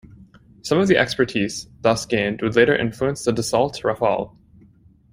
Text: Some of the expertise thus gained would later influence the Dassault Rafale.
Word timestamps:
Some 0.63 0.79
of 0.79 0.87
the 0.87 0.97
expertise 0.97 1.67
thus 1.81 2.07
gained 2.07 2.41
would 2.41 2.55
later 2.55 2.75
influence 2.75 3.23
the 3.23 3.31
Dassault 3.31 3.83
Rafale. 3.83 4.35